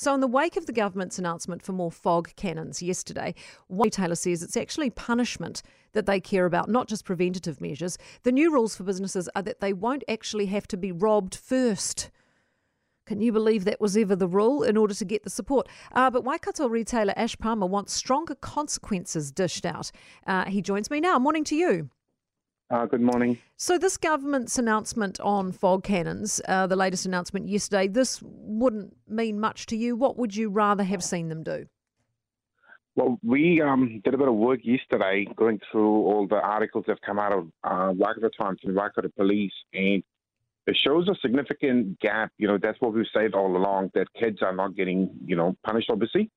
So, 0.00 0.14
in 0.14 0.20
the 0.20 0.26
wake 0.26 0.56
of 0.56 0.64
the 0.64 0.72
government's 0.72 1.18
announcement 1.18 1.60
for 1.60 1.72
more 1.72 1.92
fog 1.92 2.34
cannons 2.34 2.80
yesterday, 2.80 3.34
one 3.66 3.88
retailer 3.88 4.14
says 4.14 4.42
it's 4.42 4.56
actually 4.56 4.88
punishment 4.88 5.60
that 5.92 6.06
they 6.06 6.20
care 6.20 6.46
about, 6.46 6.70
not 6.70 6.88
just 6.88 7.04
preventative 7.04 7.60
measures. 7.60 7.98
The 8.22 8.32
new 8.32 8.50
rules 8.50 8.74
for 8.74 8.82
businesses 8.82 9.28
are 9.34 9.42
that 9.42 9.60
they 9.60 9.74
won't 9.74 10.02
actually 10.08 10.46
have 10.46 10.66
to 10.68 10.78
be 10.78 10.90
robbed 10.90 11.34
first. 11.34 12.08
Can 13.04 13.20
you 13.20 13.30
believe 13.30 13.66
that 13.66 13.78
was 13.78 13.94
ever 13.94 14.16
the 14.16 14.26
rule 14.26 14.62
in 14.62 14.78
order 14.78 14.94
to 14.94 15.04
get 15.04 15.22
the 15.22 15.28
support? 15.28 15.68
Uh, 15.92 16.08
but 16.08 16.24
Waikato 16.24 16.66
retailer 16.66 17.12
Ash 17.14 17.36
Palmer 17.36 17.66
wants 17.66 17.92
stronger 17.92 18.36
consequences 18.36 19.30
dished 19.30 19.66
out. 19.66 19.92
Uh, 20.26 20.46
he 20.46 20.62
joins 20.62 20.90
me 20.90 21.00
now. 21.00 21.18
Morning 21.18 21.44
to 21.44 21.54
you. 21.54 21.90
Uh, 22.70 22.86
good 22.86 23.00
morning. 23.00 23.36
So, 23.56 23.78
this 23.78 23.96
government's 23.96 24.56
announcement 24.56 25.18
on 25.18 25.50
fog 25.50 25.82
cannons, 25.82 26.40
uh, 26.46 26.68
the 26.68 26.76
latest 26.76 27.04
announcement 27.04 27.48
yesterday, 27.48 27.88
this 27.88 28.22
wouldn't 28.60 28.96
mean 29.08 29.40
much 29.40 29.66
to 29.66 29.76
you. 29.76 29.96
What 29.96 30.16
would 30.16 30.36
you 30.36 30.50
rather 30.50 30.84
have 30.84 31.02
seen 31.02 31.28
them 31.28 31.42
do? 31.42 31.66
Well, 32.94 33.18
we 33.22 33.62
um, 33.62 34.00
did 34.04 34.14
a 34.14 34.18
bit 34.18 34.28
of 34.28 34.34
work 34.34 34.60
yesterday 34.62 35.26
going 35.36 35.60
through 35.70 35.88
all 35.88 36.26
the 36.28 36.36
articles 36.36 36.84
that 36.86 36.92
have 36.92 37.00
come 37.00 37.18
out 37.18 37.32
of 37.32 37.48
uh, 37.64 37.92
Waikato 37.94 38.28
Times 38.28 38.58
and 38.64 38.74
Waikato 38.74 39.08
Police, 39.16 39.52
and 39.72 40.02
it 40.66 40.76
shows 40.84 41.08
a 41.08 41.14
significant 41.22 41.98
gap. 42.00 42.32
You 42.36 42.48
know, 42.48 42.58
that's 42.60 42.80
what 42.80 42.92
we've 42.92 43.06
said 43.12 43.34
all 43.34 43.56
along 43.56 43.92
that 43.94 44.06
kids 44.18 44.38
are 44.42 44.54
not 44.54 44.76
getting, 44.76 45.10
you 45.24 45.36
know, 45.36 45.56
punished, 45.64 45.88
obviously. 45.90 46.30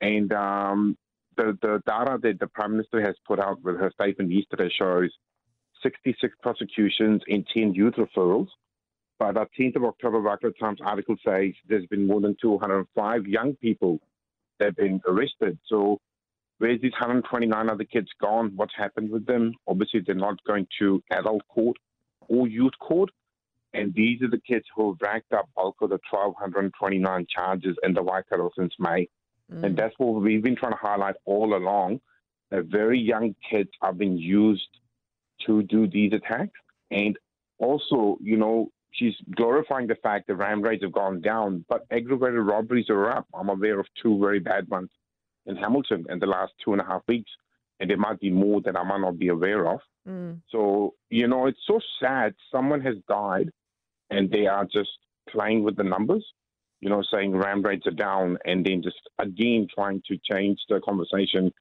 And 0.00 0.32
um, 0.32 0.98
the, 1.36 1.56
the 1.62 1.82
data 1.86 2.18
that 2.22 2.38
the 2.40 2.48
Prime 2.48 2.72
Minister 2.72 3.00
has 3.00 3.14
put 3.26 3.40
out 3.40 3.62
with 3.62 3.76
her 3.76 3.90
statement 3.92 4.30
yesterday 4.30 4.70
shows 4.76 5.10
66 5.82 6.34
prosecutions 6.42 7.22
and 7.28 7.46
10 7.54 7.74
youth 7.74 7.94
referrals. 7.94 8.48
But 9.24 9.36
the 9.36 9.46
10th 9.58 9.76
of 9.76 9.84
October, 9.84 10.20
Waikato 10.20 10.50
Times 10.50 10.80
article 10.84 11.16
says 11.26 11.52
there's 11.66 11.86
been 11.86 12.06
more 12.06 12.20
than 12.20 12.36
205 12.42 13.26
young 13.26 13.54
people 13.54 13.98
that 14.58 14.66
have 14.66 14.76
been 14.76 15.00
arrested. 15.08 15.58
So 15.66 15.98
where's 16.58 16.78
these 16.82 16.92
129 16.92 17.70
other 17.70 17.84
kids 17.84 18.08
gone? 18.20 18.52
What's 18.54 18.74
happened 18.76 19.10
with 19.10 19.24
them? 19.24 19.54
Obviously, 19.66 20.00
they're 20.04 20.14
not 20.14 20.44
going 20.44 20.66
to 20.78 21.02
adult 21.10 21.40
court 21.48 21.78
or 22.28 22.48
youth 22.48 22.74
court. 22.78 23.08
And 23.72 23.94
these 23.94 24.20
are 24.20 24.28
the 24.28 24.42
kids 24.46 24.66
who 24.76 24.92
have 24.92 25.00
racked 25.00 25.32
up 25.32 25.48
bulk 25.56 25.76
of 25.80 25.88
the 25.88 25.98
1,229 26.10 27.26
charges 27.34 27.76
in 27.82 27.94
the 27.94 28.02
Waikato 28.02 28.50
since 28.58 28.74
May. 28.78 29.08
Mm. 29.50 29.64
And 29.64 29.76
that's 29.76 29.94
what 29.96 30.20
we've 30.20 30.42
been 30.42 30.54
trying 30.54 30.72
to 30.72 30.78
highlight 30.78 31.14
all 31.24 31.56
along, 31.56 32.02
that 32.50 32.66
very 32.66 33.00
young 33.00 33.34
kids 33.50 33.70
are 33.80 33.94
being 33.94 34.18
used 34.18 34.68
to 35.46 35.62
do 35.62 35.86
these 35.86 36.12
attacks. 36.12 36.52
And 36.90 37.16
also, 37.58 38.18
you 38.20 38.36
know, 38.36 38.70
she's 38.94 39.14
glorifying 39.34 39.86
the 39.86 39.96
fact 39.96 40.26
that 40.26 40.36
ram 40.36 40.62
raids 40.62 40.82
have 40.82 40.92
gone 40.92 41.20
down, 41.20 41.64
but 41.68 41.86
aggravated 41.90 42.40
robberies 42.40 42.88
are 42.88 43.10
up. 43.10 43.26
I'm 43.34 43.48
aware 43.48 43.78
of 43.78 43.86
two 44.02 44.18
very 44.18 44.40
bad 44.40 44.68
ones 44.68 44.90
in 45.46 45.56
Hamilton 45.56 46.06
in 46.08 46.18
the 46.18 46.26
last 46.26 46.52
two 46.64 46.72
and 46.72 46.80
a 46.80 46.84
half 46.84 47.02
weeks, 47.08 47.30
and 47.80 47.90
there 47.90 47.96
might 47.96 48.20
be 48.20 48.30
more 48.30 48.60
that 48.62 48.76
I 48.76 48.82
might 48.82 49.00
not 49.00 49.18
be 49.18 49.28
aware 49.28 49.66
of. 49.66 49.80
Mm. 50.08 50.40
So, 50.50 50.94
you 51.10 51.28
know, 51.28 51.46
it's 51.46 51.58
so 51.66 51.80
sad. 52.00 52.34
Someone 52.50 52.80
has 52.82 52.96
died, 53.08 53.50
and 54.10 54.30
they 54.30 54.46
are 54.46 54.64
just 54.64 54.90
playing 55.28 55.64
with 55.64 55.76
the 55.76 55.84
numbers, 55.84 56.24
you 56.80 56.88
know, 56.88 57.02
saying 57.12 57.36
ram 57.36 57.62
raids 57.62 57.86
are 57.86 57.92
down, 57.92 58.38
and 58.44 58.64
then 58.64 58.82
just 58.82 59.00
again 59.18 59.66
trying 59.74 60.02
to 60.08 60.18
change 60.30 60.58
the 60.68 60.80
conversation. 60.80 61.52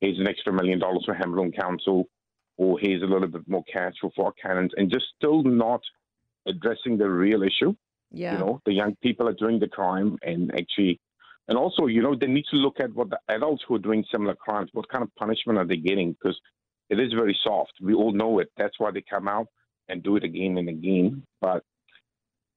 Here's 0.00 0.18
an 0.18 0.28
extra 0.28 0.52
million 0.52 0.78
dollars 0.78 1.04
for 1.06 1.14
Hamilton 1.14 1.52
Council 1.52 2.08
or 2.56 2.78
here's 2.78 3.02
a 3.02 3.06
little 3.06 3.28
bit 3.28 3.48
more 3.48 3.64
cash 3.64 3.94
for 4.00 4.10
fog 4.14 4.34
cannons, 4.40 4.72
and 4.76 4.90
just 4.90 5.06
still 5.16 5.42
not 5.42 5.80
addressing 6.46 6.98
the 6.98 7.08
real 7.08 7.42
issue. 7.42 7.74
Yeah. 8.10 8.34
You 8.34 8.38
know, 8.38 8.60
the 8.66 8.72
young 8.72 8.96
people 9.02 9.28
are 9.28 9.34
doing 9.34 9.58
the 9.58 9.68
crime 9.68 10.18
and 10.22 10.52
actually, 10.54 11.00
and 11.48 11.58
also, 11.58 11.86
you 11.86 12.02
know, 12.02 12.14
they 12.14 12.26
need 12.26 12.44
to 12.50 12.56
look 12.56 12.78
at 12.78 12.94
what 12.94 13.10
the 13.10 13.18
adults 13.28 13.64
who 13.66 13.74
are 13.74 13.80
doing 13.80 14.04
similar 14.10 14.34
crimes, 14.34 14.70
what 14.72 14.88
kind 14.88 15.02
of 15.02 15.14
punishment 15.16 15.58
are 15.58 15.66
they 15.66 15.76
getting? 15.76 16.12
Because 16.12 16.38
it 16.90 17.00
is 17.00 17.12
very 17.12 17.36
soft. 17.42 17.72
We 17.80 17.94
all 17.94 18.12
know 18.12 18.38
it. 18.38 18.50
That's 18.56 18.78
why 18.78 18.90
they 18.90 19.02
come 19.08 19.28
out 19.28 19.46
and 19.88 20.02
do 20.02 20.16
it 20.16 20.24
again 20.24 20.58
and 20.58 20.68
again. 20.68 21.22
But 21.40 21.64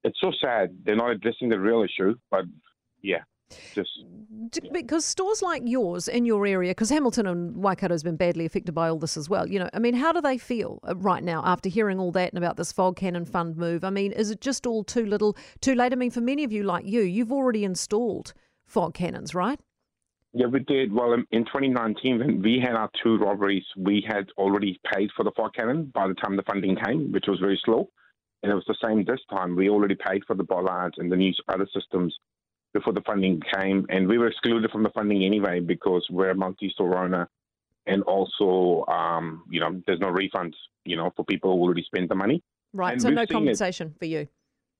it's 0.03 0.19
so 0.22 0.31
sad. 0.40 0.78
They're 0.84 0.95
not 0.95 1.12
addressing 1.12 1.50
the 1.50 1.59
real 1.59 1.84
issue. 1.84 2.16
But 2.29 2.45
yeah, 3.01 3.24
just 3.73 4.72
because 4.72 5.06
stores 5.06 5.41
like 5.41 5.61
yours 5.66 6.07
in 6.07 6.25
your 6.25 6.45
area, 6.45 6.72
because 6.72 6.89
Hamilton 6.89 7.28
and 7.28 7.56
Waikato 7.56 7.94
has 7.94 8.03
been 8.03 8.16
badly 8.16 8.45
affected 8.45 8.73
by 8.73 8.89
all 8.89 9.00
this 9.00 9.17
as 9.17 9.29
well. 9.29 9.47
You 9.47 9.59
know, 9.59 9.69
I 9.73 9.79
mean, 9.79 9.94
how 9.94 10.11
do 10.11 10.22
they 10.22 10.38
feel 10.38 10.79
uh, 10.88 10.95
right 10.95 11.23
now 11.23 11.44
after 11.45 11.69
hearing 11.69 12.00
all 12.00 12.11
that 12.13 12.31
and 12.33 12.38
about 12.38 12.57
this 12.57 12.72
fog 12.72 12.95
cannon 12.95 13.25
fund 13.25 13.57
move? 13.57 13.83
I 13.83 13.89
mean, 13.89 14.11
is 14.11 14.31
it 14.31 14.41
just 14.41 14.66
all 14.66 14.83
too 14.83 15.06
little, 15.06 15.38
too 15.61 15.75
late? 15.75 15.94
I 15.94 15.95
mean, 15.95 16.11
for 16.11 16.22
many 16.22 16.44
of 16.44 16.51
you 16.51 16.63
like 16.63 16.85
you, 16.85 17.01
you've 17.01 17.31
already 17.31 17.63
installed 17.63 18.33
fog 18.66 18.94
cannons, 18.94 19.35
right? 19.35 19.59
Yeah, 20.33 20.47
we 20.47 20.59
did. 20.59 20.91
Well, 20.91 21.13
in 21.13 21.45
2019, 21.45 22.19
when 22.19 22.41
we 22.41 22.59
had 22.62 22.75
our 22.75 22.89
two 23.01 23.17
robberies, 23.17 23.63
we 23.77 24.03
had 24.06 24.27
already 24.38 24.79
paid 24.94 25.09
for 25.16 25.23
the 25.23 25.31
fog 25.31 25.53
cannon 25.53 25.91
by 25.94 26.07
the 26.07 26.13
time 26.16 26.35
the 26.35 26.44
funding 26.44 26.75
came, 26.75 27.12
which 27.12 27.25
was 27.27 27.39
very 27.39 27.59
slow. 27.63 27.89
And 28.44 28.51
it 28.51 28.56
was 28.56 28.66
the 28.67 28.75
same 28.83 29.06
this 29.06 29.22
time. 29.29 29.56
We 29.56 29.69
already 29.69 29.95
paid 29.95 30.23
for 30.27 30.35
the 30.35 30.44
bollards 30.44 30.97
and 30.97 31.12
the 31.12 31.16
new 31.16 31.33
other 31.47 31.67
systems 31.73 32.16
before 32.75 32.91
the 32.91 33.02
funding 33.02 33.41
came, 33.56 33.86
and 33.88 34.06
we 34.06 34.18
were 34.18 34.28
excluded 34.28 34.69
from 34.69 34.84
the 34.84 34.90
funding 34.90 35.24
anyway 35.24 35.62
because 35.62 36.06
we're 36.12 36.31
a 36.31 36.36
multi-store 36.36 36.97
owner, 36.97 37.30
and 37.88 38.03
also, 38.03 38.86
um, 38.91 39.46
you 39.50 39.62
know, 39.62 39.81
there's 39.88 40.02
no 40.02 40.12
refunds, 40.12 40.56
you 40.84 40.97
know, 40.97 41.09
for 41.16 41.24
people 41.24 41.56
who 41.56 41.62
already 41.63 41.84
spent 41.84 42.09
the 42.09 42.16
money. 42.16 42.44
Right. 42.74 42.91
And 42.91 43.02
so 43.02 43.09
no 43.09 43.25
compensation 43.25 43.88
it. 43.88 44.00
for 44.00 44.06
you. 44.06 44.28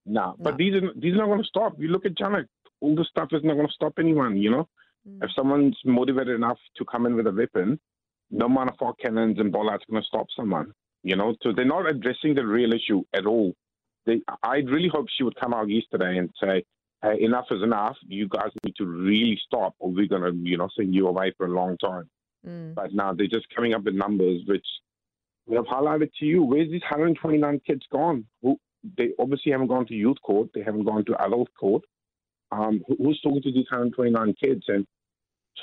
No, 0.06 0.36
but 0.38 0.52
no. 0.52 0.58
these 0.58 0.74
are 0.76 0.94
these 0.98 1.14
are 1.14 1.20
not 1.24 1.28
going 1.28 1.42
to 1.42 1.48
stop. 1.48 1.80
You 1.80 1.88
look 1.88 2.06
at 2.06 2.18
Janet, 2.18 2.48
all 2.82 2.96
the 2.96 3.06
stuff 3.10 3.30
is 3.32 3.44
not 3.46 3.54
going 3.54 3.68
to 3.68 3.74
stop 3.74 3.94
anyone. 3.98 4.36
You 4.36 4.52
know, 4.52 4.68
mm. 5.10 5.24
if 5.24 5.30
someone's 5.34 5.78
motivated 5.86 6.36
enough 6.36 6.60
to 6.78 6.84
come 6.84 7.06
in 7.06 7.16
with 7.16 7.28
a 7.28 7.32
weapon, 7.32 7.80
no 8.30 8.48
amount 8.48 8.72
of 8.72 8.78
fog 8.78 8.96
cannons 9.02 9.40
and 9.40 9.54
bollards 9.54 9.86
going 9.90 10.02
to 10.02 10.08
stop 10.08 10.28
someone. 10.36 10.74
You 11.04 11.16
know, 11.16 11.34
so 11.42 11.54
they're 11.56 11.64
not 11.66 11.90
addressing 11.90 12.36
the 12.36 12.46
real 12.46 12.74
issue 12.74 13.04
at 13.14 13.26
all. 13.26 13.54
They, 14.06 14.22
I 14.44 14.58
really 14.58 14.90
hope 14.92 15.08
she 15.16 15.24
would 15.24 15.40
come 15.40 15.54
out 15.54 15.70
yesterday 15.70 16.18
and 16.18 16.30
say, 16.44 16.66
hey, 17.06 17.24
enough 17.24 17.46
is 17.52 17.62
enough. 17.62 17.98
You 18.08 18.28
guys 18.28 18.50
need 18.64 18.76
to 18.78 18.86
really 18.86 19.40
stop, 19.46 19.76
or 19.80 19.92
we're 19.92 20.08
going 20.08 20.24
to, 20.24 20.50
you 20.50 20.58
know, 20.58 20.70
send 20.76 20.94
you 20.94 21.08
away 21.08 21.34
for 21.38 21.46
a 21.46 21.52
long 21.52 21.78
time. 21.78 22.10
Mm. 22.46 22.76
But 22.76 22.94
now 22.94 23.14
they're 23.14 23.28
just 23.28 23.48
coming 23.56 23.74
up 23.74 23.84
with 23.84 23.94
numbers 23.94 24.42
which 24.48 24.66
we 25.46 25.56
have 25.56 25.66
highlighted 25.66 26.12
to 26.20 26.26
you. 26.26 26.44
Where's 26.44 26.70
these 26.70 26.82
129 26.82 27.62
kids 27.66 27.82
gone? 27.92 28.26
Who 28.42 28.58
they 28.98 29.10
obviously 29.20 29.52
haven't 29.52 29.68
gone 29.68 29.86
to 29.88 29.94
youth 29.94 30.18
court. 30.24 30.50
They 30.54 30.62
haven't 30.62 30.86
gone 30.86 31.06
to 31.06 31.24
adult 31.24 31.50
court. 31.60 31.84
Um, 32.52 32.82
who, 32.88 32.96
who's 32.98 33.20
talking 33.22 33.42
to 33.42 33.52
these 33.52 33.66
129 33.72 34.36
kids 34.42 34.64
and 34.68 34.86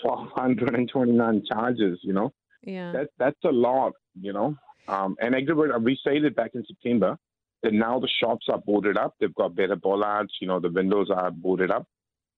1,229 0.02 1.42
charges? 1.50 1.98
You 2.02 2.12
know, 2.12 2.32
yeah, 2.62 2.92
that 2.92 3.08
that's 3.18 3.44
a 3.44 3.52
lot. 3.52 3.92
You 4.20 4.32
know, 4.32 4.56
um, 4.88 5.16
and 5.20 5.34
aggravated. 5.34 5.82
We 5.84 5.98
said 6.02 6.24
it 6.24 6.36
back 6.36 6.52
in 6.54 6.64
September 6.66 7.16
and 7.62 7.78
now 7.78 7.98
the 7.98 8.08
shops 8.20 8.46
are 8.48 8.58
boarded 8.58 8.96
up. 8.96 9.14
They've 9.20 9.34
got 9.34 9.54
better 9.54 9.76
bollards. 9.76 10.32
You 10.40 10.48
know, 10.48 10.60
the 10.60 10.70
windows 10.70 11.10
are 11.10 11.30
boarded 11.30 11.70
up. 11.70 11.86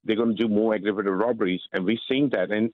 They're 0.05 0.17
going 0.17 0.37
to 0.37 0.43
do 0.43 0.49
more 0.49 0.75
aggravated 0.75 1.13
robberies. 1.13 1.63
And 1.73 1.85
we've 1.85 1.99
seen 2.09 2.29
that. 2.31 2.51
And 2.51 2.71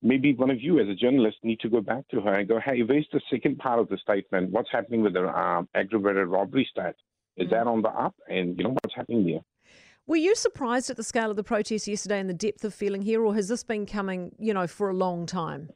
maybe 0.00 0.34
one 0.34 0.50
of 0.50 0.60
you 0.60 0.78
as 0.78 0.88
a 0.88 0.94
journalist 0.94 1.38
need 1.42 1.60
to 1.60 1.68
go 1.68 1.80
back 1.80 2.06
to 2.08 2.20
her 2.20 2.34
and 2.34 2.48
go, 2.48 2.60
hey, 2.60 2.82
where's 2.82 3.08
the 3.12 3.20
second 3.30 3.58
part 3.58 3.80
of 3.80 3.88
the 3.88 3.98
statement? 3.98 4.50
What's 4.50 4.70
happening 4.70 5.02
with 5.02 5.14
the 5.14 5.26
um, 5.28 5.68
aggravated 5.74 6.28
robbery 6.28 6.68
stat? 6.70 6.96
Is 7.36 7.48
mm 7.48 7.50
that 7.50 7.66
on 7.66 7.82
the 7.82 7.88
up? 7.88 8.14
And, 8.28 8.56
you 8.58 8.64
know, 8.64 8.70
what's 8.82 8.94
happening 8.94 9.26
there? 9.26 9.40
Were 10.06 10.16
you 10.16 10.34
surprised 10.34 10.90
at 10.90 10.96
the 10.96 11.04
scale 11.04 11.30
of 11.30 11.36
the 11.36 11.44
protest 11.44 11.88
yesterday 11.88 12.20
and 12.20 12.28
the 12.28 12.34
depth 12.34 12.64
of 12.64 12.74
feeling 12.74 13.02
here, 13.02 13.24
or 13.24 13.34
has 13.34 13.48
this 13.48 13.64
been 13.64 13.86
coming, 13.86 14.32
you 14.38 14.52
know, 14.52 14.66
for 14.66 14.90
a 14.90 14.94
long 14.94 15.26
time? 15.26 15.70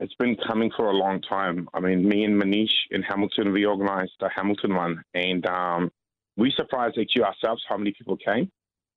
It's 0.00 0.14
been 0.14 0.34
coming 0.48 0.70
for 0.74 0.86
a 0.88 0.96
long 0.96 1.20
time. 1.20 1.68
I 1.74 1.80
mean, 1.80 2.08
me 2.08 2.24
and 2.24 2.40
Manish 2.40 2.72
in 2.90 3.02
Hamilton, 3.02 3.52
we 3.52 3.66
organized 3.66 4.12
the 4.18 4.30
Hamilton 4.34 4.74
one, 4.74 5.04
and 5.12 5.44
um, 5.44 5.92
we 6.38 6.50
surprised 6.56 6.96
actually 6.98 7.24
ourselves 7.24 7.62
how 7.68 7.76
many 7.76 7.92
people 7.92 8.16
came 8.16 8.50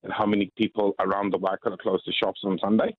and 0.04 0.14
how 0.14 0.26
many 0.26 0.50
people 0.58 0.96
around 1.00 1.34
the 1.34 1.38
Waikato 1.38 1.76
closed 1.76 2.04
the 2.08 2.14
shops 2.14 2.40
on 2.46 2.58
Sunday. 2.58 2.96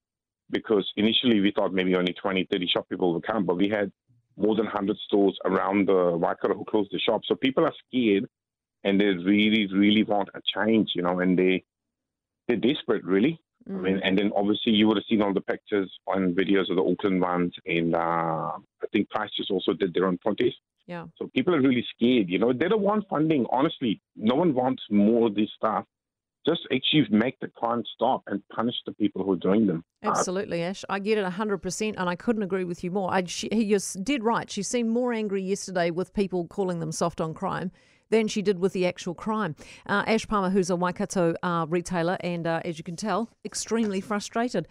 Because 0.50 0.86
initially 0.96 1.40
we 1.40 1.50
thought 1.50 1.72
maybe 1.72 1.96
only 1.96 2.12
20, 2.12 2.46
30 2.52 2.66
shop 2.66 2.86
people 2.90 3.14
would 3.14 3.26
come, 3.26 3.46
but 3.46 3.56
we 3.56 3.70
had 3.70 3.90
more 4.36 4.54
than 4.54 4.66
100 4.66 4.98
stores 4.98 5.38
around 5.46 5.88
the 5.88 6.14
Waikato 6.14 6.54
who 6.54 6.64
closed 6.66 6.90
the 6.92 6.98
shop. 6.98 7.22
So 7.24 7.34
people 7.34 7.64
are 7.64 7.72
scared 7.88 8.26
and 8.84 9.00
they 9.00 9.06
really, 9.06 9.66
really 9.72 10.02
want 10.02 10.28
a 10.34 10.42
change, 10.54 10.90
you 10.94 11.00
know, 11.00 11.20
and 11.20 11.38
they, 11.38 11.64
they're 12.48 12.58
desperate, 12.58 13.02
really. 13.04 13.40
Mm. 13.68 13.78
I 13.78 13.80
mean, 13.80 14.00
and 14.04 14.18
then 14.18 14.30
obviously 14.36 14.72
you 14.72 14.86
would 14.88 14.96
have 14.96 15.04
seen 15.08 15.22
all 15.22 15.32
the 15.32 15.40
pictures 15.40 15.90
and 16.08 16.36
videos 16.36 16.70
of 16.70 16.76
the 16.76 16.82
Auckland 16.84 17.20
ones, 17.20 17.54
and 17.66 17.94
uh, 17.94 17.98
I 17.98 18.86
think 18.92 19.08
Christchurch 19.10 19.50
also 19.50 19.72
did 19.72 19.94
their 19.94 20.06
own 20.06 20.18
protest. 20.18 20.56
Yeah. 20.86 21.06
So 21.16 21.30
people 21.34 21.54
are 21.54 21.60
really 21.60 21.86
scared. 21.96 22.28
You 22.28 22.38
know, 22.38 22.52
they 22.52 22.68
don't 22.68 22.82
want 22.82 23.08
funding. 23.08 23.46
Honestly, 23.50 24.00
no 24.16 24.34
one 24.34 24.52
wants 24.52 24.82
more 24.90 25.28
of 25.28 25.34
this 25.34 25.48
stuff. 25.56 25.84
Just 26.46 26.62
actually 26.72 27.06
make 27.10 27.40
the 27.40 27.48
crime 27.48 27.82
stop 27.94 28.22
and 28.26 28.42
punish 28.48 28.74
the 28.84 28.92
people 28.92 29.24
who 29.24 29.32
are 29.32 29.36
doing 29.36 29.66
them. 29.66 29.84
Uh, 30.04 30.10
Absolutely, 30.10 30.62
Ash. 30.62 30.84
I 30.88 30.98
get 30.98 31.16
it 31.16 31.24
100%, 31.24 31.94
and 31.96 32.08
I 32.08 32.14
couldn't 32.16 32.42
agree 32.42 32.64
with 32.64 32.84
you 32.84 32.90
more. 32.90 33.12
I, 33.12 33.24
she, 33.24 33.48
you 33.52 33.78
did 34.02 34.22
right. 34.22 34.50
She 34.50 34.62
seemed 34.62 34.90
more 34.90 35.12
angry 35.12 35.42
yesterday 35.42 35.90
with 35.90 36.12
people 36.12 36.46
calling 36.46 36.80
them 36.80 36.92
soft 36.92 37.20
on 37.20 37.32
crime 37.32 37.70
than 38.10 38.28
she 38.28 38.42
did 38.42 38.58
with 38.58 38.72
the 38.72 38.86
actual 38.86 39.14
crime. 39.14 39.56
Uh, 39.86 40.04
Ash 40.06 40.26
Palmer, 40.26 40.50
who's 40.50 40.70
a 40.70 40.76
Waikato 40.76 41.34
uh, 41.42 41.66
retailer, 41.68 42.16
and 42.20 42.46
uh, 42.46 42.60
as 42.64 42.78
you 42.78 42.84
can 42.84 42.96
tell, 42.96 43.30
extremely 43.44 44.00
frustrated. 44.00 44.68